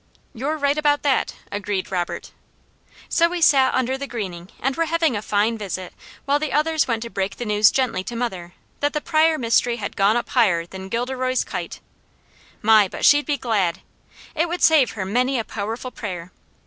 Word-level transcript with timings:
"You're 0.33 0.57
right 0.57 0.79
about 0.79 1.03
that!" 1.03 1.35
agreed 1.51 1.91
Robert. 1.91 2.31
So 3.07 3.29
we 3.29 3.39
sat 3.39 3.75
under 3.75 3.99
the 3.99 4.07
greening 4.07 4.49
and 4.59 4.75
were 4.75 4.87
having 4.87 5.15
a 5.15 5.21
fine 5.21 5.59
visit 5.59 5.93
while 6.25 6.39
the 6.39 6.51
others 6.53 6.87
went 6.87 7.03
to 7.03 7.11
break 7.11 7.35
the 7.37 7.45
news 7.45 7.69
gently 7.69 8.03
to 8.05 8.15
mother 8.15 8.53
that 8.79 8.93
the 8.93 8.99
Pryor 9.01 9.37
mystery 9.37 9.75
had 9.75 9.95
gone 9.95 10.17
up 10.17 10.29
higher 10.29 10.65
than 10.65 10.89
Gilderoy's 10.89 11.43
kite. 11.43 11.81
My! 12.63 12.87
but 12.87 13.05
she'd 13.05 13.27
be 13.27 13.37
glad! 13.37 13.81
It 14.33 14.49
would 14.49 14.63
save 14.63 14.93
her 14.93 15.05
many 15.05 15.37
a 15.37 15.43
powerful 15.43 15.91
prayer. 15.91 16.31